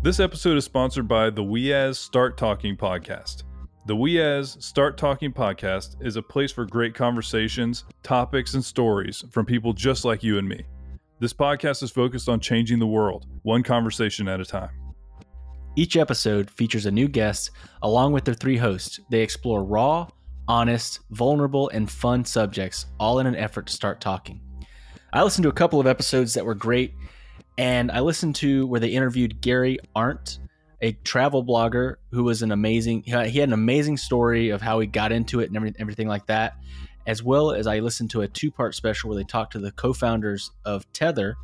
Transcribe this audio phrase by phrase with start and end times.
[0.00, 3.42] This episode is sponsored by the WeAs Start Talking podcast.
[3.86, 9.44] The WeAs Start Talking podcast is a place for great conversations, topics, and stories from
[9.44, 10.62] people just like you and me.
[11.18, 14.70] This podcast is focused on changing the world, one conversation at a time.
[15.74, 17.50] Each episode features a new guest
[17.82, 19.00] along with their three hosts.
[19.10, 20.06] They explore raw,
[20.46, 24.42] honest, vulnerable, and fun subjects, all in an effort to start talking.
[25.12, 26.94] I listened to a couple of episodes that were great
[27.58, 30.38] and I listened to where they interviewed Gary Arndt,
[30.80, 33.02] a travel blogger who was an amazing.
[33.02, 36.54] He had an amazing story of how he got into it and everything like that,
[37.06, 40.52] as well as I listened to a two-part special where they talked to the co-founders
[40.64, 41.34] of Tether,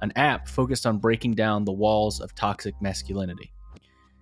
[0.00, 3.52] an app focused on breaking down the walls of toxic masculinity.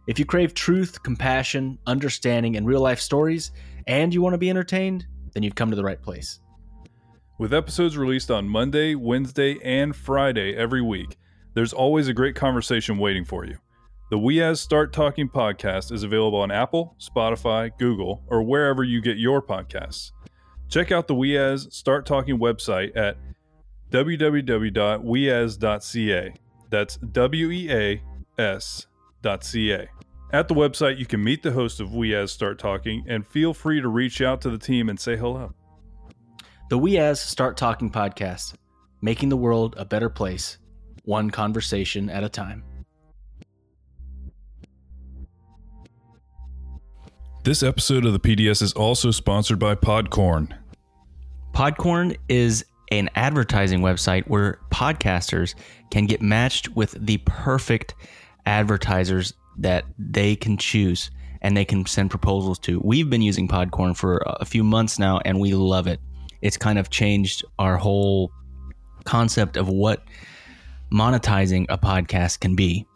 [0.06, 3.52] If you crave truth, compassion, understanding, and real-life stories,
[3.86, 6.40] and you want to be entertained, then you've come to the right place.
[7.38, 11.16] With episodes released on Monday, Wednesday, and Friday every week
[11.54, 13.56] there's always a great conversation waiting for you.
[14.10, 19.16] The WeAs Start Talking podcast is available on Apple, Spotify, Google, or wherever you get
[19.16, 20.12] your podcasts.
[20.68, 23.16] Check out the WeAs Start Talking website at
[23.90, 24.74] www.weas.ca.
[26.70, 28.02] That's W E A
[28.38, 29.88] S.ca.
[30.32, 33.80] At the website, you can meet the host of WeAs Start Talking and feel free
[33.80, 35.54] to reach out to the team and say hello.
[36.70, 38.54] The WeAs Start Talking podcast,
[39.00, 40.58] making the world a better place
[41.04, 42.64] one conversation at a time.
[47.44, 50.56] This episode of the PDS is also sponsored by Podcorn.
[51.52, 55.54] Podcorn is an advertising website where podcasters
[55.90, 57.94] can get matched with the perfect
[58.46, 61.10] advertisers that they can choose
[61.42, 62.80] and they can send proposals to.
[62.82, 66.00] We've been using Podcorn for a few months now and we love it.
[66.40, 68.32] It's kind of changed our whole
[69.04, 70.02] concept of what
[70.94, 72.86] monetizing a podcast can be.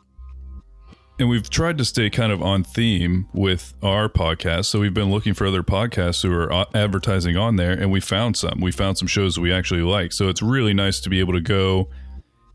[1.19, 4.67] And we've tried to stay kind of on theme with our podcast.
[4.67, 7.99] So we've been looking for other podcasts who are uh, advertising on there, and we
[7.99, 8.61] found some.
[8.61, 10.13] We found some shows that we actually like.
[10.13, 11.89] So it's really nice to be able to go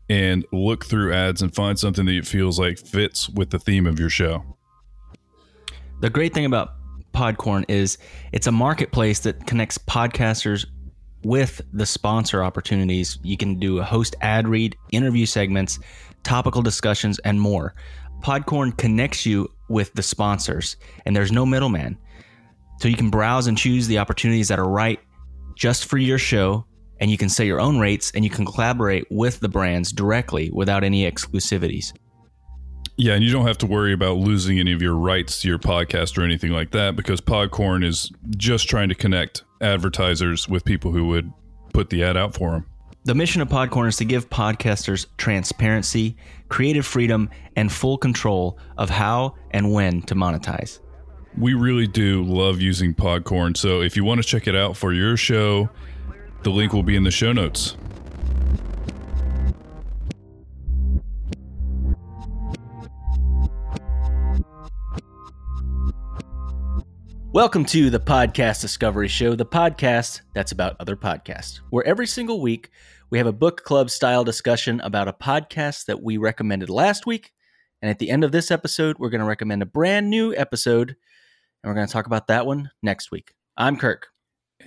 [0.08, 3.86] and look through ads and find something that it feels like fits with the theme
[3.86, 4.56] of your show.
[6.00, 6.74] The great thing about
[7.12, 7.98] Podcorn is
[8.32, 10.66] it's a marketplace that connects podcasters
[11.24, 15.78] with the sponsor opportunities, you can do a host ad read, interview segments,
[16.22, 17.74] topical discussions, and more.
[18.20, 21.98] Podcorn connects you with the sponsors, and there's no middleman.
[22.80, 25.00] So you can browse and choose the opportunities that are right
[25.56, 26.66] just for your show,
[27.00, 30.50] and you can set your own rates and you can collaborate with the brands directly
[30.52, 31.92] without any exclusivities.
[32.96, 35.58] Yeah, and you don't have to worry about losing any of your rights to your
[35.58, 40.92] podcast or anything like that because Podcorn is just trying to connect advertisers with people
[40.92, 41.32] who would
[41.72, 42.66] put the ad out for them.
[43.04, 46.16] The mission of Podcorn is to give podcasters transparency,
[46.48, 50.78] creative freedom, and full control of how and when to monetize.
[51.36, 54.92] We really do love using Podcorn, so if you want to check it out for
[54.92, 55.68] your show,
[56.44, 57.76] the link will be in the show notes.
[67.34, 72.40] Welcome to the Podcast Discovery Show, the podcast that's about other podcasts, where every single
[72.40, 72.70] week
[73.10, 77.32] we have a book club style discussion about a podcast that we recommended last week.
[77.82, 80.90] And at the end of this episode, we're going to recommend a brand new episode,
[80.90, 83.34] and we're going to talk about that one next week.
[83.56, 84.10] I'm Kirk.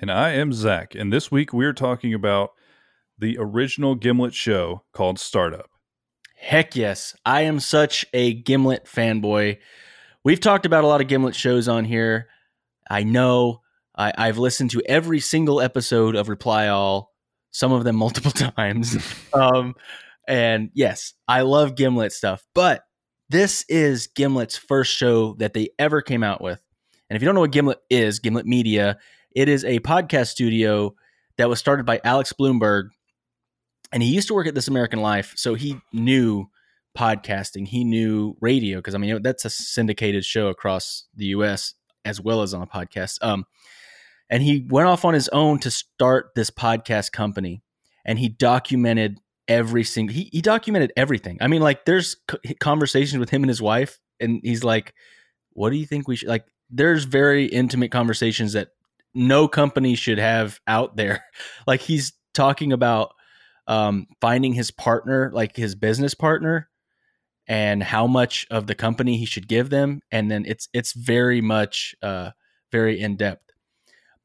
[0.02, 0.94] And I am Zach.
[0.94, 2.50] And this week we're talking about
[3.18, 5.70] the original Gimlet show called Startup.
[6.36, 7.16] Heck yes.
[7.26, 9.58] I am such a Gimlet fanboy.
[10.26, 12.28] We've talked about a lot of Gimlet shows on here.
[12.90, 13.62] I know
[13.98, 17.12] I, have listened to every single episode of Reply All,
[17.52, 18.98] some of them multiple times.
[19.34, 19.76] um,
[20.28, 22.84] and yes, I love Gimlet stuff, but
[23.30, 26.62] this is Gimlet's first show that they ever came out with.
[27.10, 28.98] And if you don't know what Gimlet is, Gimlet Media,
[29.36, 30.96] it is a podcast studio
[31.38, 32.90] that was started by Alex Blumberg.
[33.92, 36.48] And he used to work at This American Life, so he knew
[36.98, 41.74] podcasting, he knew radio, because I mean, that's a syndicated show across the US
[42.06, 43.18] as well as on a podcast.
[43.22, 43.46] Um,
[44.30, 47.62] and he went off on his own to start this podcast company,
[48.06, 50.14] and he documented every single.
[50.14, 51.38] He, he documented everything.
[51.42, 52.18] I mean, like there's
[52.60, 54.94] conversations with him and his wife, and he's like,
[55.54, 58.70] "What do you think we should like?" There's very intimate conversations that
[59.14, 61.24] no company should have out there.
[61.68, 63.14] like he's talking about
[63.68, 66.70] um, finding his partner, like his business partner,
[67.48, 71.42] and how much of the company he should give them and then it's it's very
[71.42, 72.32] much uh
[72.72, 73.52] very in depth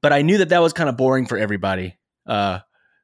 [0.01, 1.97] but i knew that that was kind of boring for everybody
[2.27, 2.59] uh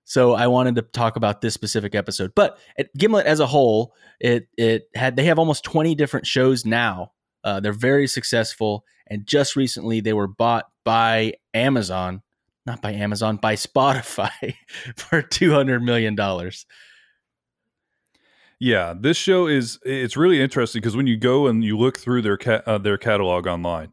[0.04, 2.32] So I wanted to talk about this specific episode.
[2.34, 2.56] But
[2.96, 7.12] Gimlet as a whole, it it had they have almost 20 different shows now.
[7.44, 12.22] Uh, they're very successful, and just recently they were bought by Amazon,
[12.64, 14.54] not by Amazon, by Spotify
[14.96, 16.64] for 200 million dollars.
[18.60, 22.22] Yeah, this show is it's really interesting because when you go and you look through
[22.22, 23.92] their ca- uh, their catalog online,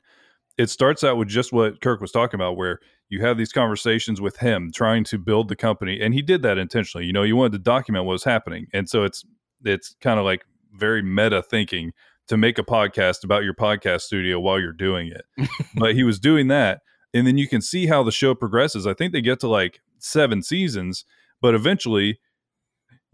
[0.58, 2.80] it starts out with just what Kirk was talking about, where
[3.10, 6.58] you have these conversations with him trying to build the company, and he did that
[6.58, 7.06] intentionally.
[7.06, 9.24] You know, you wanted to document what was happening, and so it's
[9.64, 11.92] it's kind of like very meta thinking
[12.28, 15.50] to make a podcast about your podcast studio while you're doing it.
[15.76, 16.82] but he was doing that,
[17.14, 18.88] and then you can see how the show progresses.
[18.88, 21.06] I think they get to like seven seasons,
[21.40, 22.20] but eventually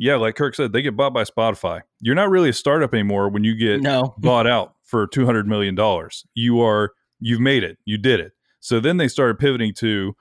[0.02, 1.82] yeah, like Kirk said, they get bought by Spotify.
[2.00, 4.16] You're not really a startup anymore when you get No.
[4.18, 6.26] bought out for two hundred million dollars.
[6.34, 7.78] You are you've made it.
[7.86, 8.32] You did it.
[8.60, 10.16] So then they started pivoting to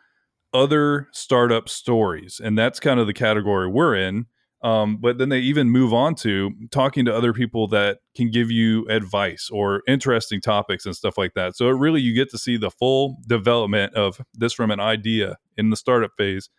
[0.52, 4.26] other startup stories, and that's kind of the category we're in.
[4.62, 8.50] Um, but then they even move on to talking to other people that can give
[8.50, 11.56] you advice or interesting topics and stuff like that.
[11.56, 15.38] So it really you get to see the full development of this from an idea
[15.56, 16.50] in the startup phase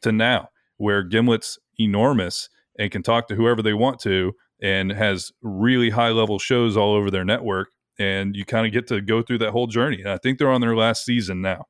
[0.00, 0.48] to now,
[0.78, 4.32] where Gimlet's enormous and can talk to whoever they want to
[4.62, 7.68] and has really high level shows all over their network
[7.98, 10.50] and you kind of get to go through that whole journey and i think they're
[10.50, 11.64] on their last season now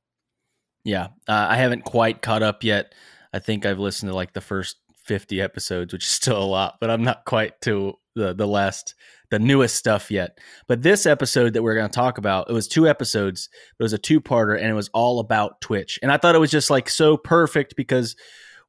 [0.87, 2.95] Yeah, uh, I haven't quite caught up yet.
[3.33, 6.77] I think I've listened to like the first 50 episodes, which is still a lot,
[6.81, 8.95] but I'm not quite to the the last
[9.33, 10.39] the newest stuff yet.
[10.69, 13.49] But this episode that we're going to talk about, it was two episodes.
[13.81, 15.99] It was a two-parter and it was all about Twitch.
[16.01, 18.15] And I thought it was just like so perfect because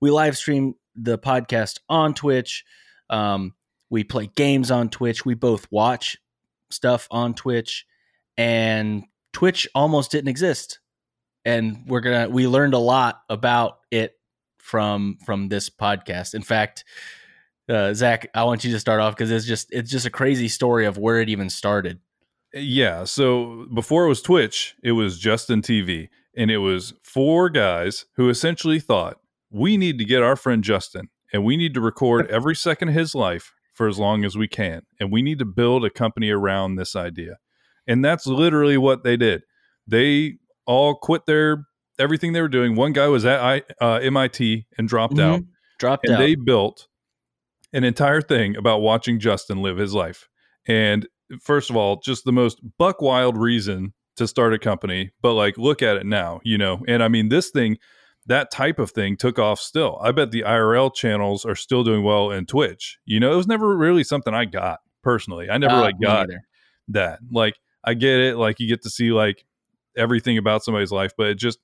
[0.01, 2.66] we live stream the podcast on Twitch.
[3.10, 3.54] Um,
[3.90, 5.26] we play games on Twitch.
[5.26, 6.18] We both watch
[6.70, 7.86] stuff on Twitch
[8.38, 10.80] and Twitch almost didn't exist
[11.48, 14.20] and we're gonna we learned a lot about it
[14.58, 16.84] from from this podcast in fact
[17.70, 20.50] uh, zach i want you to start off because it's just it's just a crazy
[20.50, 22.00] story of where it even started
[22.54, 28.06] yeah so before it was twitch it was justin tv and it was four guys
[28.16, 32.28] who essentially thought we need to get our friend justin and we need to record
[32.32, 35.46] every second of his life for as long as we can and we need to
[35.46, 37.38] build a company around this idea
[37.88, 39.44] and that's literally what they did
[39.88, 40.34] they
[40.66, 41.66] all quit their
[42.00, 42.76] everything they were doing.
[42.76, 45.20] One guy was at I, uh, MIT and dropped Mhm.
[45.24, 45.42] out,
[45.80, 46.88] dropped and out they built
[47.74, 50.28] an entire thing about watching Justin live his life.
[50.68, 51.08] And
[51.42, 55.58] first of all, just the most buck wild reason to start a company, but like
[55.58, 56.84] look at it now, you know.
[56.88, 57.78] And I mean, this thing,
[58.27, 59.97] that type of thing took off still.
[60.01, 63.00] I bet the IRL channels are still doing well in Twitch.
[63.06, 65.50] You know, it was never really something I got personally.
[65.50, 66.27] I never Uh, like got
[66.89, 67.19] that.
[67.31, 69.45] Like I get it, like you get to see like
[69.95, 71.59] everything about somebody's life, but it just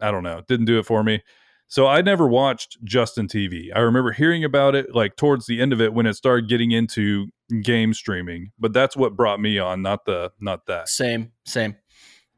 [0.00, 1.22] I don't know, it didn't do it for me.
[1.68, 3.68] So I never watched Justin TV.
[3.74, 6.72] I remember hearing about it like towards the end of it when it started getting
[6.72, 7.28] into
[7.62, 10.88] game streaming, but that's what brought me on, not the not that.
[10.88, 11.76] same same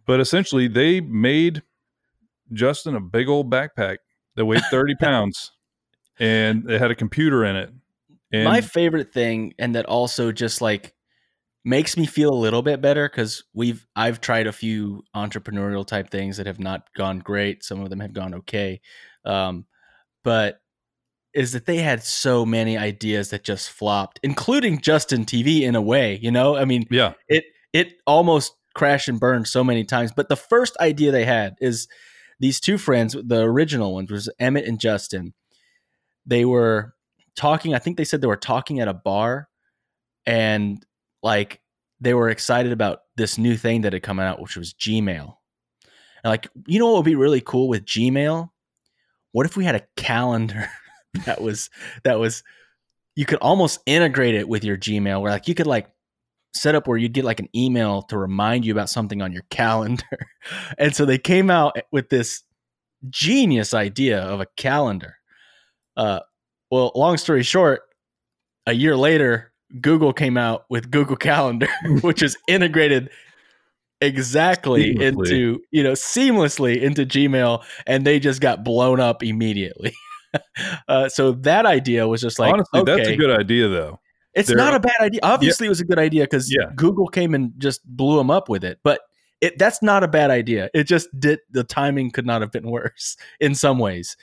[0.07, 1.63] But essentially they made
[2.53, 3.99] Justin a big old backpack
[4.37, 5.53] that weighed 30 pounds
[6.19, 7.71] and it had a computer in it.
[8.33, 10.95] And my favorite thing and that also just like
[11.65, 16.11] makes me feel a little bit better because we've i've tried a few entrepreneurial type
[16.11, 17.63] things that have not gone great.
[17.65, 18.81] Some of them have gone okay.
[19.25, 19.67] Um,
[20.25, 20.61] but
[21.35, 25.83] is that they had so many ideas that just flopped including justin tv in a
[25.83, 26.57] way you know?
[26.57, 30.13] I mean yeah, it it almost crashed and burned so many times.
[30.13, 31.89] But the first idea they had is
[32.43, 35.33] these two friends the original ones was emmett and justin.
[36.27, 36.95] They were
[37.35, 39.49] talking i think they said they were talking at a bar
[40.27, 40.85] and
[41.23, 41.61] like
[42.01, 45.37] they were excited about this new thing that had come out which was gmail.
[46.25, 48.51] And like you know what would be really cool with gmail?
[49.31, 50.69] What if we had a calendar
[51.25, 51.71] that was
[52.03, 52.43] that was
[53.15, 55.89] you could almost integrate it with your gmail where like you could like
[56.55, 59.43] set up where you'd get like an email to remind you about something on your
[59.51, 60.05] calendar
[60.79, 62.43] and so they came out with this
[63.11, 65.17] genius idea of a calendar
[65.97, 66.21] uh
[66.71, 67.83] well long story short
[68.67, 71.69] a year later google came out with google calendar
[72.03, 73.11] which is integrated
[74.01, 75.07] exactly Seamlessly.
[75.07, 79.93] into you know seamlessly into gmail and they just got blown up immediately
[80.89, 84.01] uh, so that idea was just like honestly, okay, that's a good idea though.
[84.35, 85.21] It's There not a bad idea.
[85.23, 86.71] Obviously, it was a good idea because Yeah.
[86.77, 88.79] Google came and just blew them up with it.
[88.83, 89.01] But
[89.41, 90.71] it that's not a bad idea.
[90.75, 94.17] It just did the timing could not have been worse in some ways.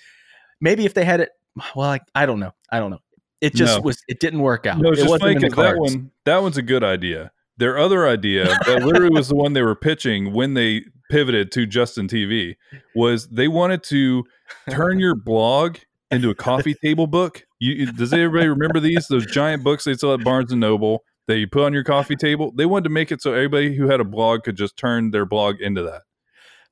[0.62, 1.30] Maybe if they had it,
[1.76, 2.52] well, I, I don't know.
[2.72, 3.00] I don't know.
[3.42, 3.82] It just No.
[3.82, 4.02] was.
[4.08, 4.80] It didn't work out.
[4.80, 6.84] No, it's it just wasn't funny in the 'cause that one that one's a good
[6.84, 7.32] idea.
[7.58, 11.66] Their other idea that literally was the one they were pitching when they pivoted to
[11.66, 12.56] Justin TV
[12.96, 14.24] was they wanted to
[14.70, 15.78] turn your blog
[16.12, 17.46] into a coffee table book.
[17.60, 19.08] You does everybody remember these?
[19.08, 22.16] Those giant books they sell at Barnes and Noble that you put on your coffee
[22.16, 22.52] table.
[22.56, 25.26] They wanted to make it so everybody who had a blog could just turn their
[25.26, 26.04] blog into that.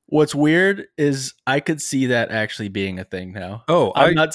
[0.06, 3.64] What's weird is I could see that actually being a thing now.
[3.68, 4.34] Oh, I'm I, not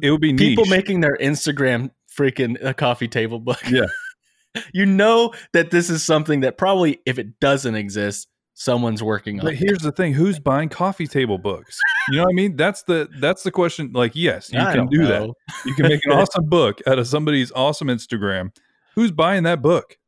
[0.00, 0.70] it would be people niche.
[0.70, 3.60] making their Instagram freaking a coffee table book.
[3.68, 3.86] Yeah.
[4.72, 9.46] you know that this is something that probably if it doesn't exist, someone's working on.
[9.46, 9.58] But it.
[9.58, 11.78] here's the thing: who's buying coffee table books?
[12.08, 12.56] You know what I mean?
[12.56, 13.92] That's the that's the question.
[13.92, 15.30] Like, yes, you I can do that.
[15.64, 18.54] You can make an awesome book out of somebody's awesome Instagram.
[18.94, 19.98] Who's buying that book?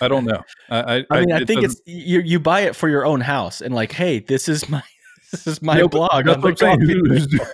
[0.00, 0.42] I don't know.
[0.68, 2.20] I, I, I mean, I, it think it's you.
[2.20, 4.82] You buy it for your own house, and like, hey, this is my
[5.30, 6.24] this is my No, blog.
[6.24, 7.00] that's on what the I'm oh, saying.
[7.06, 7.50] Who's-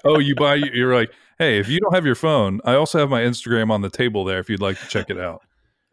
[0.04, 0.54] oh, you buy.
[0.54, 3.82] You're like, hey, if you don't have your phone, I also have my Instagram on
[3.82, 4.38] the table there.
[4.38, 5.42] If you'd like to check it out.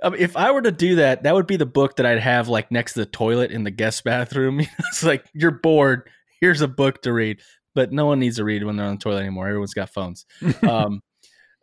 [0.04, 2.20] I mean, if I were to do that, that would be the book that I'd
[2.20, 4.60] have like next to the toilet in the guest bathroom.
[4.80, 6.10] it's like you're bored.
[6.40, 7.40] Here's a book to read,
[7.74, 9.48] but no one needs to read when they're on the toilet anymore.
[9.48, 10.26] Everyone's got phones.
[10.70, 11.02] um,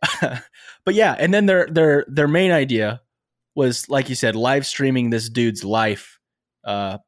[0.21, 3.01] but yeah, and then their their their main idea
[3.55, 6.19] was, like you said, live streaming this dude's life.
[6.65, 6.99] Uh,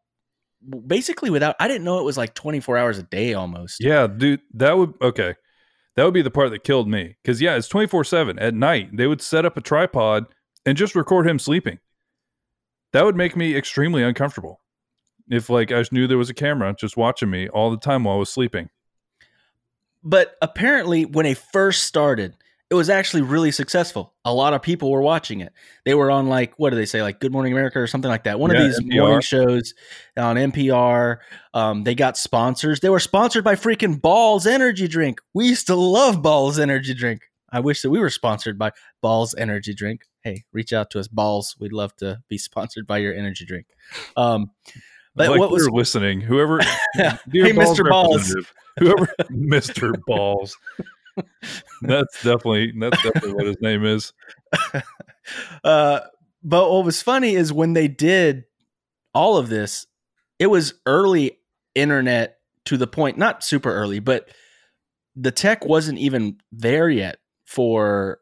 [0.87, 3.78] basically, without I didn't know it was like 24 hours a day almost.
[3.80, 5.35] Yeah, dude, that would okay.
[5.97, 8.54] That would be the part that killed me because yeah, it's twenty four seven at
[8.54, 8.95] night.
[8.95, 10.26] They would set up a tripod
[10.66, 11.78] and just record him sleeping.
[12.92, 14.61] That would make me extremely uncomfortable.
[15.30, 18.16] If like I knew there was a camera just watching me all the time while
[18.16, 18.68] I was sleeping.
[20.04, 22.37] But apparently, when they first started,
[22.70, 24.14] it was actually really successful.
[24.25, 25.52] A lot of people were watching it.
[25.85, 28.25] They were on like what do they say, like Good Morning America or something like
[28.25, 28.38] that.
[28.38, 29.00] One Yeah, of these NPR.
[29.00, 29.75] morning shows
[30.16, 31.18] on NPR.
[31.54, 32.80] Um, they got sponsors.
[32.80, 35.20] They were sponsored by freaking Bawls Energy Drink.
[35.35, 37.23] We used to love Bawls Energy Drink.
[37.56, 40.02] I wish that we were sponsored by Bawls Energy Drink.
[40.22, 41.56] Hey, reach out to us, Bawls.
[41.58, 43.64] We'd love to be sponsored by your energy drink.
[44.14, 44.50] Um,
[45.14, 46.60] but like what was listening, whoever,
[46.92, 47.88] hey, dear Mr.
[47.88, 48.36] Bawls?
[48.78, 50.54] whoever, Mister Bawls.
[51.80, 54.12] That's definitely that's definitely what his name is.
[55.64, 56.00] uh,
[56.42, 58.44] but what was funny is when they did
[59.14, 59.86] all of this,
[60.38, 61.38] it was early
[61.75, 62.36] internet
[62.66, 64.28] to the point, not super early, but
[65.14, 68.18] the tech wasn't even there yet for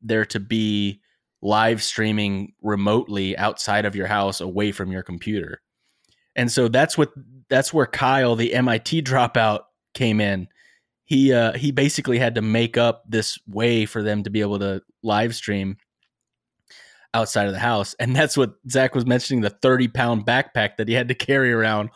[0.00, 1.00] there to be
[1.40, 5.60] live streaming remotely outside of your house away from your computer.
[6.34, 7.12] And so that's what
[7.48, 9.60] that's where Kyle, the MIT dropout,
[9.94, 10.48] came in.
[11.04, 14.58] He uh, he basically had to make up this way for them to be able
[14.60, 15.76] to live stream
[17.14, 17.94] outside of the house.
[18.00, 21.52] And that's what Zach was mentioning the 30 pound backpack that he had to carry
[21.52, 21.90] around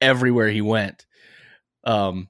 [0.00, 1.06] everywhere he went.
[1.84, 2.28] Um,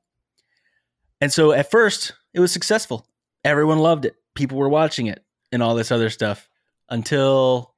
[1.20, 3.06] and so at first it was successful.
[3.44, 4.16] Everyone loved it.
[4.34, 6.48] People were watching it and all this other stuff
[6.88, 7.74] until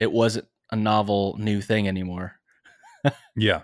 [0.00, 2.36] it wasn't a novel new thing anymore.
[3.36, 3.62] Yeah.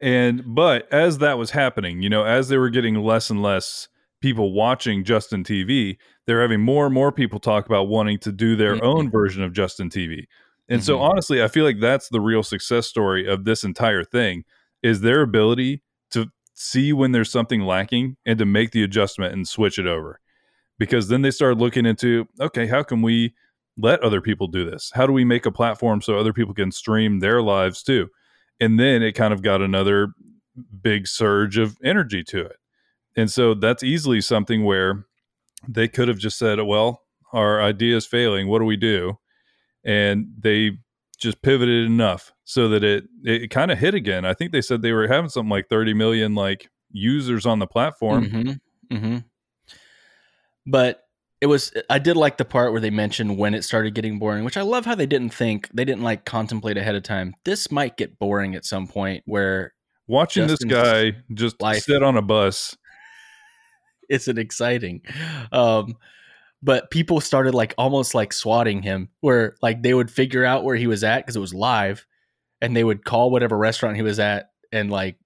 [0.00, 3.88] And but as that was happening, you know, as they were getting less and less
[4.20, 8.54] people watching Justin TV, they're having more and more people talk about wanting to do
[8.56, 8.82] their Mhm.
[8.82, 10.26] own version of Justin TV.
[10.68, 11.00] And so Mhm.
[11.10, 14.44] honestly, I feel like that's the real success story of this entire thing
[14.82, 19.48] is their ability to see when there's something lacking and to make the adjustment and
[19.48, 20.20] switch it over.
[20.78, 23.34] Because then they started looking into, okay, how can we
[23.78, 24.90] let other people do this?
[24.94, 28.08] How do we make a platform so other people can stream their lives too?
[28.60, 30.08] and then it kind of got another
[30.82, 32.56] big surge of energy to it.
[33.16, 35.06] And so that's easily something where
[35.68, 37.02] they could have just said, well,
[37.32, 38.48] our idea is failing.
[38.48, 39.18] What do we do?
[39.84, 40.78] And they
[41.18, 44.24] just pivoted enough so that it it kind of hit again.
[44.24, 47.66] I think they said they were having something like 30 million like users on the
[47.66, 48.24] platform.
[48.26, 48.96] Mm-hmm.
[48.96, 49.16] Mm-hmm.
[50.66, 51.02] But
[51.40, 54.44] it was I did like the part where they mentioned when it started getting boring,
[54.44, 57.34] which I love how they didn't think they didn't like contemplate ahead of time.
[57.44, 59.74] This might get boring at some point where
[60.08, 61.82] Watching Justin's this guy just life.
[61.82, 62.76] sit on a bus.
[64.08, 65.02] isn't exciting.
[65.52, 65.96] Um
[66.62, 70.76] but people started like almost like swatting him where like they would figure out where
[70.76, 72.06] he was at because it was live
[72.60, 75.16] and they would call whatever restaurant he was at and like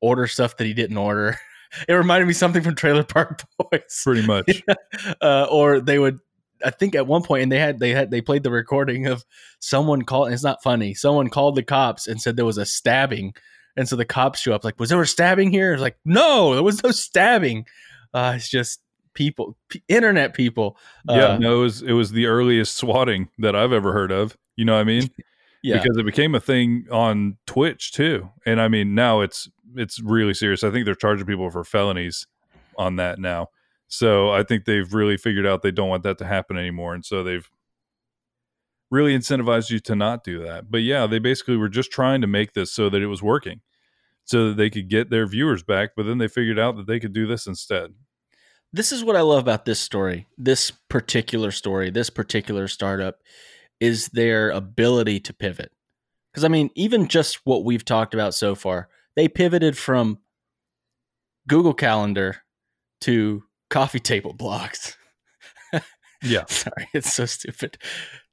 [0.00, 1.38] order stuff that he didn't order.
[1.88, 4.00] It reminded me something from Trailer Park Boys.
[4.04, 4.62] Pretty much.
[5.22, 6.20] uh, or they would
[6.64, 9.24] I think at one point and they had they had they played the recording of
[9.58, 10.94] someone called it's not funny.
[10.94, 13.34] Someone called the cops and said there was a stabbing.
[13.76, 15.72] And so the cops show up like, was there a stabbing here?
[15.72, 17.66] It's like, no, there was no stabbing.
[18.12, 18.80] Uh, it's just
[19.14, 20.76] people, p- internet people.
[21.08, 24.36] yeah, Uh, no, it was it was the earliest swatting that I've ever heard of.
[24.56, 25.08] You know what I mean?
[25.62, 25.80] yeah.
[25.80, 28.28] because it became a thing on Twitch too.
[28.44, 30.64] And I mean, now it's it's really serious.
[30.64, 32.26] I think they're charging people for felonies
[32.78, 33.48] on that now.
[33.88, 37.04] So I think they've really figured out they don't want that to happen anymore, and
[37.04, 37.50] so they've
[38.90, 40.70] really incentivized you to not do that.
[40.70, 43.60] But yeah, they basically were just trying to make this so that it was working.
[44.24, 45.90] so that they could get their viewers back.
[45.96, 47.94] But then they figured out that they could do this instead.
[48.72, 50.26] This is what I love about this story.
[50.38, 53.18] This particular story, this particular startup
[53.80, 55.72] is their ability to pivot.
[56.32, 60.18] Because I mean, even just what we've talked about so far, they pivoted from
[61.48, 62.36] Google Calendar
[63.02, 64.96] to coffee table blocks.
[66.22, 66.44] Yeah.
[66.46, 67.78] Sorry, it's so stupid.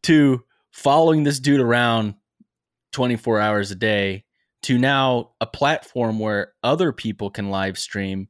[0.04, 2.16] To following this dude around
[2.92, 4.26] 24 hours a day
[4.64, 8.28] to now a platform where other people can live stream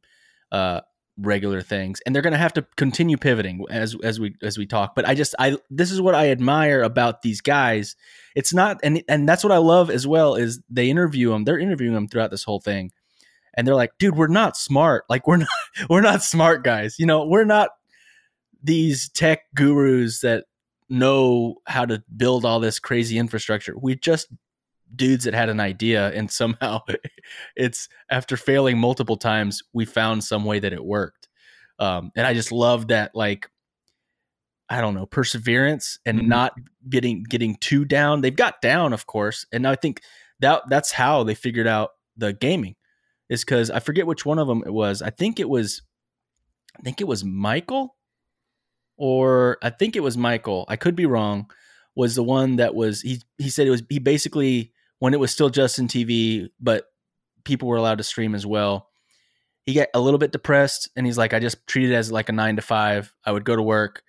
[0.52, 0.82] uh,
[1.22, 4.66] regular things and they're going to have to continue pivoting as as we as we
[4.66, 7.96] talk but i just i this is what i admire about these guys.
[8.36, 11.60] It's not and and that's what i love as well is they interview them they're
[11.60, 12.92] interviewing them throughout this whole thing
[13.54, 15.50] and they're like dude we're not smart like we're not
[15.90, 17.72] we're not smart guys you know we're not
[18.64, 20.46] these tech gurus that
[20.90, 23.76] know how to build all this crazy infrastructure.
[23.78, 24.28] We just
[24.96, 26.82] dudes that had an idea and somehow
[27.56, 31.28] it's after failing multiple times we found some way that it worked.
[31.80, 33.50] Um, and i just love that like
[34.70, 36.28] i don't know perseverance and Mhm.
[36.28, 36.54] not
[36.90, 38.22] getting getting too down.
[38.22, 40.02] They've got down of course and i think
[40.40, 42.76] that that's how they figured out the gaming
[43.30, 45.02] is because i forget which one of them it was.
[45.02, 45.82] I think it was
[46.78, 47.96] i think it was michael?
[48.98, 51.50] Or i think it was michael i could be wrong
[51.96, 55.32] was the one that was he he said it was he basically when it was
[55.32, 56.86] still Justin TV, but
[57.44, 58.90] people were allowed to stream as well.
[59.66, 62.30] He got a little bit depressed and he's like, I just treated it as like
[62.30, 63.14] a nine to five.
[63.26, 64.04] I would go to work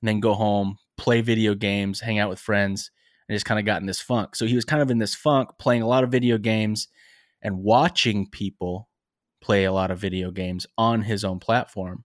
[0.00, 2.90] and then go home, play video games, hang out with friends,
[3.28, 4.36] and just kind of got in this funk.
[4.36, 6.88] So he was kind of in this funk, playing a lot of video games
[7.40, 8.88] and watching people
[9.40, 12.04] play a lot of video games on his own platform.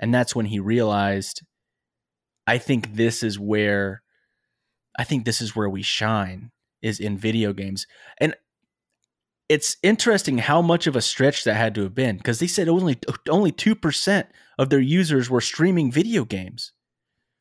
[0.00, 1.42] And that's when he realized,
[2.46, 4.02] I think this is where
[4.98, 6.50] I think this is where we shine
[6.86, 7.86] is in video games.
[8.18, 8.34] And
[9.48, 12.68] it's interesting how much of a stretch that had to have been because they said
[12.68, 14.24] only only 2%
[14.58, 16.72] of their users were streaming video games.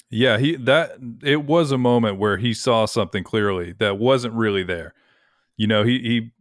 [0.09, 4.63] Yeah, he that it was a moment where he saw something clearly that wasn't really
[4.63, 4.93] there.
[5.57, 6.31] You know, he he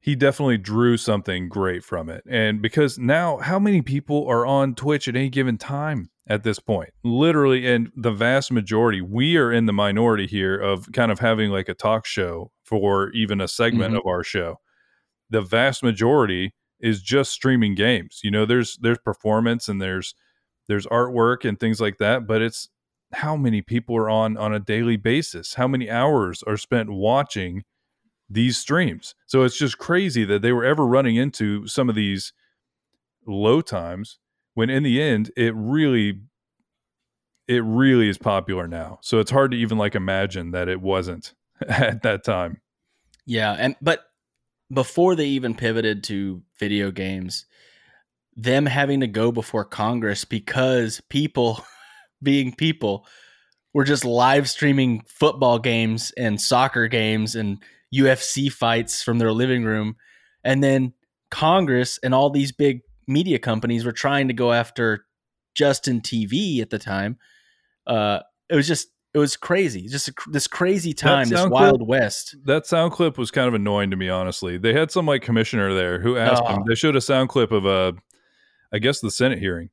[0.00, 2.24] he definitely drew something great from it.
[2.28, 6.58] And because now how many people are on Twitch at any given time at this
[6.58, 6.90] point?
[7.02, 11.50] Literally and the vast majority, we are in the minority here of kind of having
[11.50, 13.98] like a talk show for even a segment Mhm.
[13.98, 14.60] of our show.
[15.30, 18.20] The vast majority is just streaming games.
[18.22, 20.14] You know, there's there's performance and there's
[20.68, 22.68] there's artwork and things like that, but it's
[23.12, 25.54] how many people are on on a daily basis?
[25.54, 27.64] How many hours are spent watching
[28.30, 29.14] these streams?
[29.26, 32.32] So it's just crazy that they were ever running into some of these
[33.26, 34.18] low times
[34.54, 36.20] when in the end it really
[37.46, 38.98] it really is popular now.
[39.02, 41.34] So it's hard to even like imagine that it wasn't
[41.68, 42.60] at that time.
[43.26, 44.04] Yeah, and but
[44.72, 47.46] before they even pivoted to video games,
[48.36, 51.64] them having to go before Congress because people
[52.22, 53.06] being people
[53.72, 57.62] were just live streaming football games and soccer games and
[57.94, 59.96] UFC fights from their living room
[60.44, 60.92] and then
[61.30, 65.04] Congress and all these big media companies were trying to go after
[65.54, 67.18] Justin TV at the time.
[67.86, 69.86] Uh it was just it was crazy.
[69.86, 72.34] Just a, this crazy time, this sound wild west.
[72.46, 74.58] That sound clip was kind of annoying to me, honestly.
[74.58, 76.54] They had some like commissioner there who asked Oh.
[76.56, 76.64] him.
[76.66, 77.94] They showed a sound clip of a,
[78.72, 79.70] I guess the Senate hearing,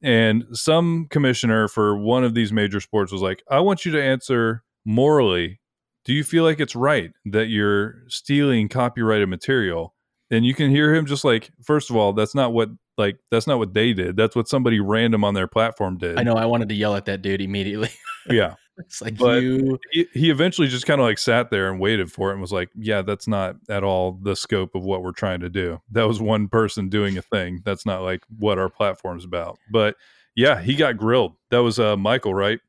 [0.00, 4.02] and some commissioner for one of these major sports was like, "I want you to
[4.02, 5.58] answer morally.
[6.04, 9.93] Do you feel like it's right that you're stealing copyrighted material?"
[10.30, 13.46] And you can hear him just like, first of all, that's not what like that's
[13.46, 14.16] not what they did.
[14.16, 16.18] That's what somebody random on their platform did.
[16.18, 17.90] I know I wanted to yell at that dude immediately.
[18.30, 18.54] Yeah.
[18.78, 22.10] it's like But- you he, he eventually just kind of like sat there and waited
[22.10, 25.12] for it and was like, yeah, that's not at all the scope of what we're
[25.12, 25.78] trying to do.
[25.90, 27.60] That was one person doing a thing.
[27.66, 29.58] That's not like what our platform's about.
[29.70, 29.96] But
[30.34, 31.34] yeah, he got grilled.
[31.50, 32.60] That was uh, Michael, right?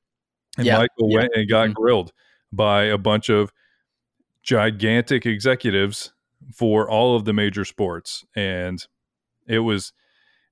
[0.58, 1.20] And Yeah, Michael yeah.
[1.20, 1.74] went and got Mhm.
[1.76, 2.12] grilled
[2.52, 3.54] by a bunch of
[4.44, 6.12] gigantic executives
[6.54, 8.26] for all of the major sports.
[8.36, 8.86] And
[9.48, 9.93] it was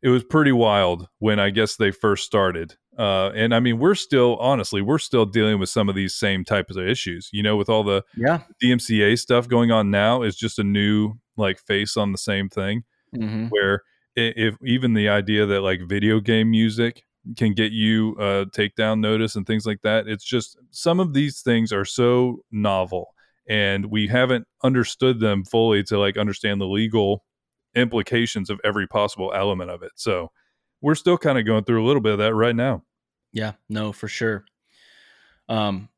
[0.01, 2.75] it was pretty wild when I guess they first started.
[2.99, 6.43] Uh, and I mean, we're still honestly, we're still dealing with some of these same
[6.43, 7.29] types of issues.
[7.31, 8.41] You know, with all the yeah.
[8.61, 12.83] DMCA stuff going on now, is just a new like face on the same thing.
[13.15, 13.81] hmm Where
[14.15, 17.03] if even the idea that like video game music
[17.37, 21.41] can get you a takedown notice and things like that, it's just some of these
[21.41, 23.12] things are so novel,
[23.47, 27.23] and we haven't understood them fully to like understand the legal
[27.75, 29.91] implications of every possible element of it.
[29.95, 30.31] So
[30.81, 32.83] we're still kind of going through a little bit of that right now.
[33.31, 34.45] Yeah, no, for sure.
[35.49, 35.89] Um,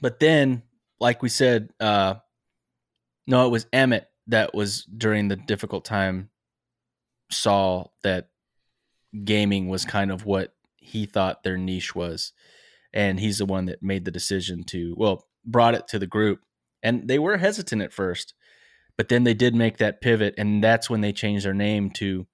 [0.00, 0.62] but then,
[1.00, 2.16] like we said, uh,
[3.26, 6.30] no, it was Emmett that was during the difficult time
[7.30, 8.28] saw that
[9.24, 12.32] gaming was kind of what he thought their niche was
[12.92, 16.40] and he's the one that made the decision to well brought it to the group
[16.86, 18.34] and they were hesitant at first
[18.96, 22.26] but then they did make that pivot and that's when they changed their name to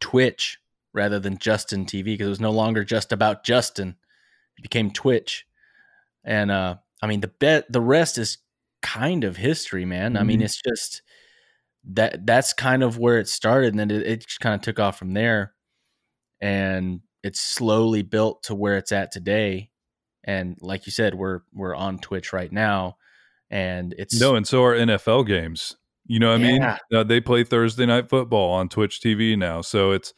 [0.00, 0.58] twitch
[0.92, 3.96] rather than justin tv because it was no longer just about justin.
[4.56, 5.46] It became twitch.
[6.24, 8.38] And uh i mean the bet the rest is
[8.82, 10.12] kind of history man.
[10.12, 10.20] Mm-hmm.
[10.20, 10.44] i mean mm-hmm.
[10.46, 11.02] it's just
[11.90, 14.78] that that's kind of where it started and then it, it just kind of took
[14.78, 15.54] off from there.
[16.40, 19.70] And it's slowly built to where it's at today.
[20.22, 22.97] And like you said we're we're on twitch right now
[23.50, 26.46] and it's no and so are nfl games you know what yeah.
[26.46, 30.12] i mean uh, they play thursday night football on twitch tv now so it's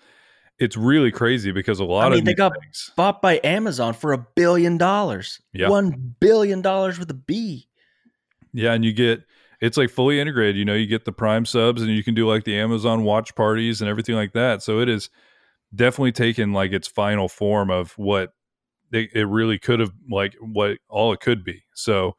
[0.59, 3.95] it's really crazy because a lot I mean, of they got things, bought by amazon
[3.95, 5.69] for a billion dollars yeah.
[5.69, 7.69] one billion dollars with a b
[8.53, 9.23] yeah and you get
[9.61, 12.29] it's like fully integrated you know you get the prime subs and you can do
[12.29, 15.09] like the amazon watch parties and everything like that so it is
[15.75, 18.33] definitely taken like its final form of what
[18.93, 21.62] it, it really could have like what all it could be.
[21.75, 22.16] So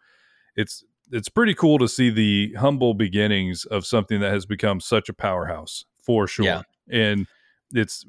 [0.55, 5.09] it's it's pretty cool to see the humble beginnings of something that has become such
[5.09, 6.45] a powerhouse for sure.
[6.45, 6.61] Yeah.
[6.91, 7.27] And
[7.71, 8.05] it's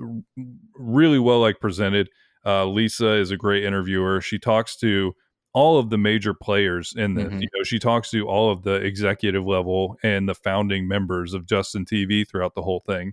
[0.76, 2.08] really well like presented.
[2.44, 4.20] Uh, Lisa is a great interviewer.
[4.20, 5.14] She talks to
[5.54, 7.26] all of the major players in this.
[7.26, 7.42] Mm-hmm.
[7.42, 11.46] You know, she talks to all of the executive level and the founding members of
[11.46, 13.12] Justin TV throughout the whole thing.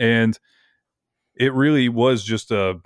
[0.00, 0.38] And
[1.36, 2.80] it really was just a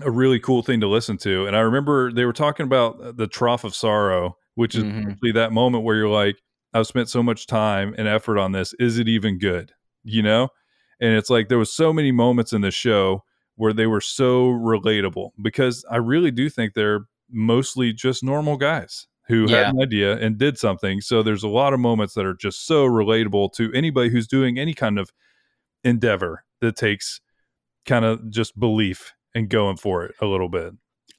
[0.00, 1.46] a really cool thing to listen to.
[1.46, 5.36] And I remember they were talking about the trough of sorrow, which is mm-hmm.
[5.36, 6.42] that moment where you're like,
[6.74, 8.74] I've spent so much time and effort on this.
[8.80, 9.70] Is it even good?
[10.02, 10.48] You know?
[11.00, 13.22] And it's like there was so many moments in the show
[13.54, 19.06] where they were so relatable because I really do think they're mostly just normal guys
[19.28, 19.58] who yeah.
[19.58, 21.02] had an idea and did something.
[21.02, 24.58] So there's a lot of moments that are just so relatable to anybody who's doing
[24.58, 25.12] any kind of
[25.84, 27.20] endeavor that takes
[27.86, 30.72] kind of just belief and going for it a little bit.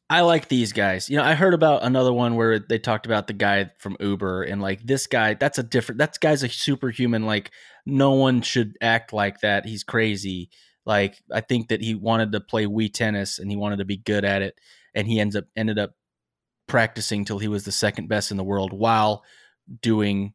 [0.09, 1.07] I like these guys.
[1.09, 4.43] You know, I heard about another one where they talked about the guy from Uber
[4.43, 7.51] and like this guy, that's a different that guy's a superhuman like
[7.85, 9.65] no one should act like that.
[9.65, 10.49] He's crazy.
[10.83, 13.97] Like I think that he wanted to play Wii tennis and he wanted to be
[13.97, 14.59] good at it
[14.95, 15.91] and he ends up ended up
[16.67, 19.23] practicing till he was the second best in the world while
[19.81, 20.33] doing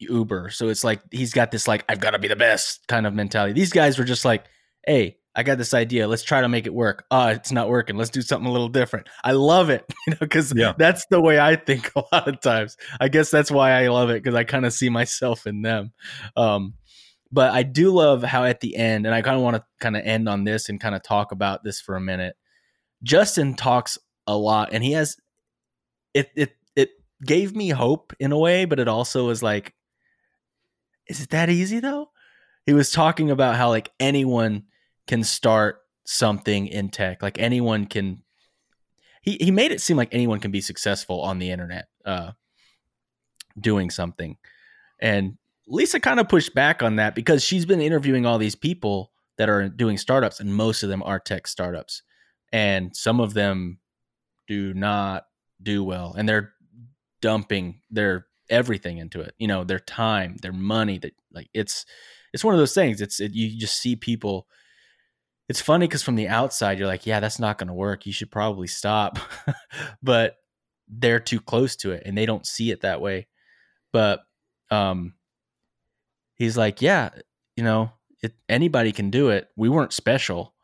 [0.00, 0.50] Uber.
[0.50, 3.14] So it's like he's got this like I've got to be the best kind of
[3.14, 3.52] mentality.
[3.52, 4.44] These guys were just like
[4.86, 6.08] hey, I got this idea.
[6.08, 7.04] Let's try to make it work.
[7.10, 7.96] Oh, it's not working.
[7.96, 9.08] Let's do something a little different.
[9.22, 10.72] I love it, you know, because yeah.
[10.78, 12.78] that's the way I think a lot of times.
[12.98, 15.92] I guess that's why I love it because I kind of see myself in them.
[16.36, 16.74] Um,
[17.30, 19.96] but I do love how at the end, and I kind of want to kind
[19.96, 22.34] of end on this and kind of talk about this for a minute.
[23.02, 25.16] Justin talks a lot, and he has
[26.14, 26.30] it.
[26.34, 26.90] It it
[27.22, 29.74] gave me hope in a way, but it also was like,
[31.08, 32.10] is it that easy though?
[32.64, 34.64] He was talking about how like anyone
[35.06, 37.22] can start something in tech.
[37.22, 38.22] Like anyone can.
[39.22, 42.32] He he made it seem like anyone can be successful on the internet, uh,
[43.58, 44.36] doing something,
[45.00, 49.10] and Lisa kind of pushed back on that because she's been interviewing all these people
[49.36, 52.02] that are doing startups, and most of them are tech startups,
[52.52, 53.78] and some of them
[54.46, 55.26] do not
[55.60, 56.52] do well, and they're
[57.20, 59.34] dumping their everything into it.
[59.38, 60.98] You know, their time, their money.
[60.98, 61.84] That like it's
[62.32, 63.00] it's one of those things.
[63.00, 64.46] It's it, you just see people
[65.48, 68.06] it's funny because from the outside you're like yeah that's not going to work.
[68.06, 69.18] You should probably stop.
[70.02, 70.36] But
[70.88, 73.26] they're too close to it and they don't see it that way.
[73.92, 74.20] But
[74.70, 75.14] um
[76.34, 77.10] he's like yeah
[77.56, 77.90] you know
[78.22, 79.48] it, anybody can do it.
[79.56, 80.54] We weren't special.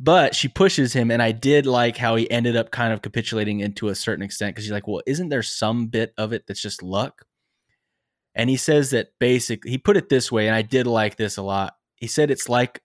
[0.00, 3.60] But she pushes him and i did like how he ended up kind of capitulating
[3.60, 6.62] into a certain extent because she's like well isn't there some bit of it that's
[6.62, 7.24] just luck?
[8.34, 11.36] And he says that basically he put it this way and i did like this
[11.36, 11.74] a lot.
[11.96, 12.82] He said it's like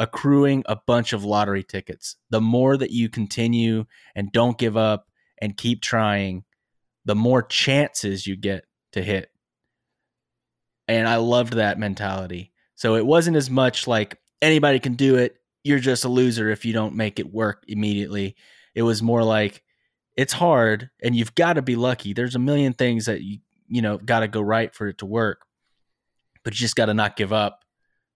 [0.00, 2.16] accruing a bunch of lottery tickets.
[2.30, 3.84] The more that you continue
[4.16, 5.06] and don't give up
[5.40, 6.44] and keep trying,
[7.04, 9.30] the more chances you get to hit.
[10.88, 12.50] And I loved that mentality.
[12.76, 15.36] So it wasn't as much like anybody can do it.
[15.64, 18.36] You're just a loser if you don't make it work immediately.
[18.74, 19.62] It was more like
[20.16, 22.14] it's hard and you've got to be lucky.
[22.14, 25.06] There's a million things that you, you know, got to go right for it to
[25.06, 25.42] work.
[26.42, 27.59] But you just got to not give up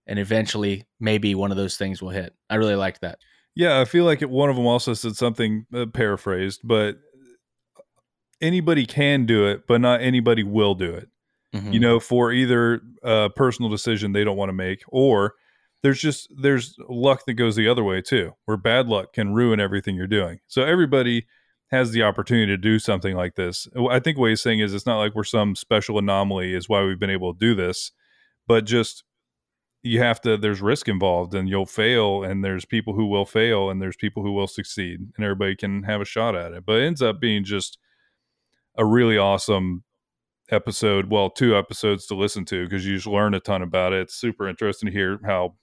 [0.07, 2.35] and eventually maybe one of those things will hit.
[2.51, 3.19] I really liked that.
[3.55, 6.99] Yeah, I feel like it, one of them also said something uh, paraphrased, but
[8.41, 11.09] anybody can do it, but not anybody will do it.
[11.55, 11.73] Mm-hmm.
[11.73, 15.35] You know, for either a personal decision they don't want to make, or
[15.83, 19.61] there's just there's luck that goes the other way too, where bad luck can ruin
[19.61, 20.41] everything you're doing.
[20.49, 21.27] So everybody
[21.71, 23.69] has the opportunity to do something like this.
[23.91, 26.83] I think what he's saying is it's not like we're some special anomaly is why
[26.83, 27.93] we've been able to do this,
[28.49, 29.05] but just
[29.85, 33.69] you have to there's risk involved and you'll fail and there's people who will fail
[33.69, 36.65] and there's people who will succeed and everybody can have a shot at it.
[36.65, 37.79] But it ends up being just
[38.77, 39.85] a really awesome
[40.51, 44.01] episode, well, two episodes to listen to because you just learn a ton about it.
[44.01, 45.57] It's super interesting to hear how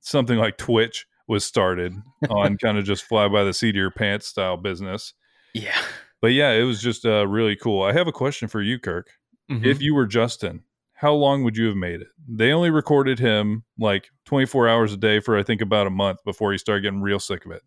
[0.00, 1.94] something like Twitch was started
[2.28, 5.14] on kind of just fly by the seat of your pants style business.
[5.54, 5.80] Yeah.
[6.20, 7.84] But yeah, it was just uh, really cool.
[7.84, 9.10] I have a question for you, Kirk.
[9.48, 9.64] Mhm.
[9.64, 12.08] If you were Justin, how long would you have made it?
[12.26, 16.24] They only recorded him like 24 hours a day for I think about a month
[16.24, 17.62] before he started getting real sick of it.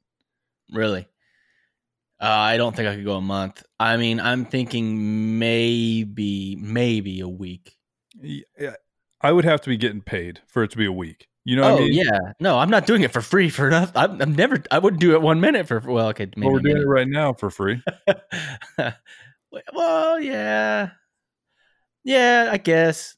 [0.71, 1.07] Really?
[2.19, 3.63] Uh, I don't think I could go a month.
[3.79, 7.77] I mean, I'm thinking maybe, maybe a week.
[8.19, 8.75] Yeah,
[9.21, 11.27] I would have to be getting paid for it to be a week.
[11.45, 11.93] You know oh what I mean?
[11.93, 13.95] yeah, no, I'm not doing it for free for nothing.
[13.95, 14.61] I'm, I'm never.
[14.69, 15.79] I wouldn't do it one minute for.
[15.79, 17.81] Well, okay, maybe well, we're doing it right now for free.
[19.73, 20.89] well, yeah,
[22.07, 23.15] yeah, I guess.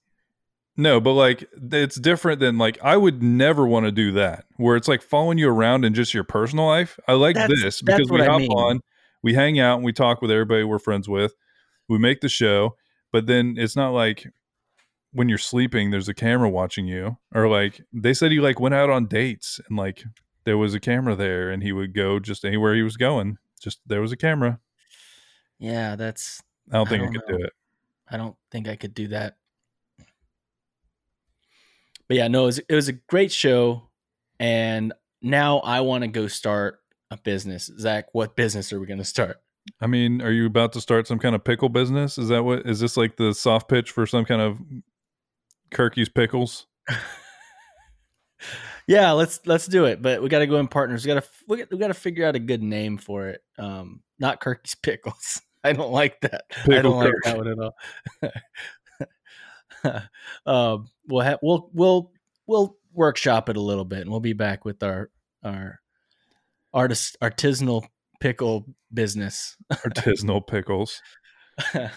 [0.76, 4.76] No, but like it's different than like I would never want to do that where
[4.76, 7.00] it's like following you around in just your personal life.
[7.08, 8.52] I like That's- this because we what I hop mean.
[8.52, 8.80] on,
[9.22, 11.36] we hang out and we talk with everybody we're friends with.
[11.88, 12.76] We make the show,
[13.12, 14.26] but then it's not like
[15.12, 18.76] when you're sleeping there's a camera watching you or like they said he like went
[18.76, 20.04] out on dates and like
[20.46, 23.38] there was a camera there and he would go just anywhere he was going.
[23.62, 24.60] Just there was a camera.
[25.60, 26.42] Yeah, that's.
[26.72, 27.38] I don't think I, don't could know.
[27.40, 27.54] do it.
[28.12, 29.38] I don't think I could do that.
[32.08, 33.90] But yeah, no, it was, it was a great show,
[34.40, 36.80] and now I want to go start
[37.12, 37.70] a business.
[37.78, 39.38] Zach, what business are we going to start?
[39.80, 42.18] I mean, are you about to start some kind of pickle business?
[42.18, 44.58] Is that what is this like the soft pitch for some kind of
[45.72, 46.66] Kirky's pickles?
[48.90, 50.02] Yeah, let's let's do it.
[50.02, 51.06] But we got to go in partners.
[51.06, 53.44] We got to we got to figure out a good name for it.
[53.60, 55.44] Um, not Kirky's pickles.
[55.64, 56.46] I don't like that.
[56.66, 57.72] I don't like that one
[59.84, 60.06] at all.
[60.46, 62.12] um, we'll have we'll we'll
[62.48, 65.10] we'll workshop it a little bit, and we'll be back with our
[65.44, 65.80] our
[66.74, 67.86] artist artisanal
[68.20, 69.58] pickle business.
[69.72, 71.02] Artisanal pickles.
[71.74, 71.92] but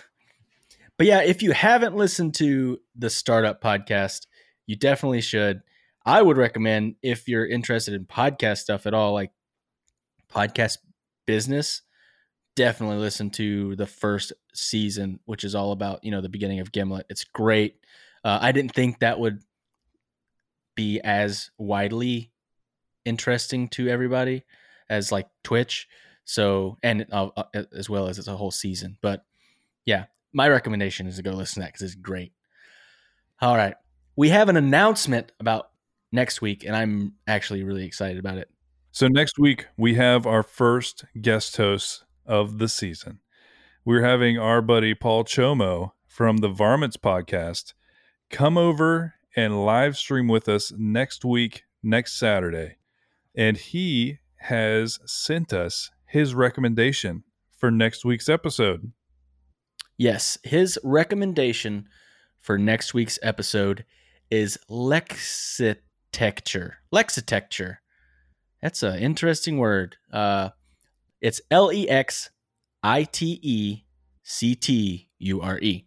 [1.01, 4.27] yeah, if you haven't listened to the startup podcast,
[4.67, 5.63] you definitely should.
[6.05, 9.31] I would recommend if you're interested in podcast stuff at all, like
[10.33, 10.79] podcast
[11.27, 11.83] business,
[12.55, 16.73] definitely listen to the first season, which is all about, you know, the beginning of
[16.73, 17.07] Gimlet.
[17.09, 17.77] It's great.
[18.25, 19.41] Uh, I didn't think that would
[20.75, 22.31] be as widely
[23.05, 24.45] interesting to everybody
[24.89, 25.89] as like Twitch.
[26.25, 28.97] So, and uh, uh, as well as it's a whole season.
[29.03, 29.25] But
[29.85, 32.33] yeah, my recommendation is to go listen to that because it's great.
[33.41, 33.75] All right.
[34.15, 35.71] We have an announcement about
[36.13, 38.49] next week, and I'm actually really excited about it.
[38.93, 43.21] So next week we have our first guest host of the season.
[43.85, 47.75] We're having our buddy Paul Chomo from the Varmints podcast
[48.31, 52.77] come over and live stream with us next week, next Saturday.
[53.35, 57.25] And he has sent us his recommendation
[57.57, 58.93] for next week's episode.
[59.97, 61.87] Yes, his recommendation
[62.41, 63.85] for next week's episode
[64.31, 66.73] is lexitecture.
[66.93, 67.77] Lexitecture.
[68.61, 69.97] That's an interesting word.
[70.13, 70.51] Uh,
[71.23, 72.31] it's L E X
[72.83, 73.85] I T E
[74.25, 75.87] C T U R E.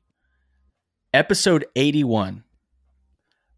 [1.13, 2.43] Episode 81.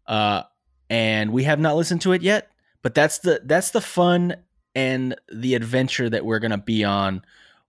[0.06, 0.42] Uh,
[0.90, 2.50] and we have not listened to it yet,
[2.82, 4.36] but that's the that's the fun
[4.74, 7.22] and the adventure that we're gonna be on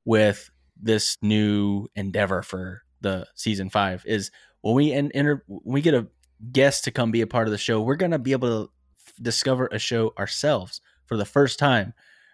[0.06, 0.50] with
[0.82, 5.94] this new endeavor for the season five is when we en- enter when we get
[5.94, 6.08] a
[6.52, 8.72] guest to come be a part of the show we're to be able to
[9.06, 11.94] f- discover a show ourselves for the first time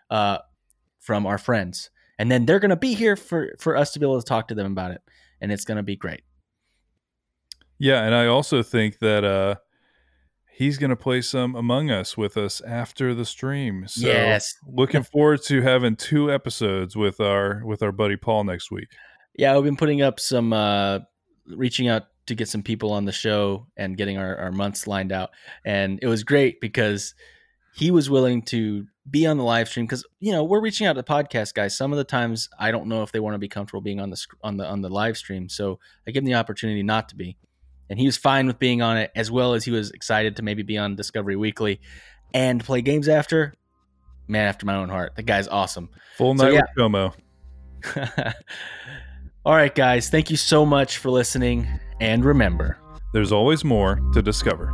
[0.10, 0.38] uh,
[1.06, 1.90] from our friends.
[2.18, 4.48] And then they're going to be here for for us to be able to talk
[4.48, 5.02] to them about it.
[5.40, 6.22] And it's going to be great.
[7.78, 9.56] Yeah, and I also think that uh
[10.52, 13.86] he's going to play some Among Us with us after the stream.
[13.88, 14.56] So yes.
[14.66, 18.88] looking forward to having two episodes with our with our buddy Paul next week.
[19.38, 21.00] yeah we've been putting up some uh
[21.48, 25.12] reaching out to get some people on the show and getting our, our months lined
[25.12, 25.30] out.
[25.64, 27.14] And it was great because
[27.76, 30.94] he was willing to be on the live stream because you know we're reaching out
[30.94, 33.48] to podcast guys some of the times i don't know if they want to be
[33.48, 36.34] comfortable being on the on the on the live stream so i give them the
[36.34, 37.38] opportunity not to be
[37.90, 40.42] and he was fine with being on it as well as he was excited to
[40.42, 41.80] maybe be on discovery weekly
[42.34, 43.54] and play games after
[44.28, 46.62] man after my own heart the guy's awesome Full So, night yeah.
[46.62, 47.14] with Como.
[49.46, 50.10] All right, guys.
[50.10, 51.68] Thank you so much for listening.
[52.02, 52.80] And remember,
[53.14, 54.74] There's always more to discover.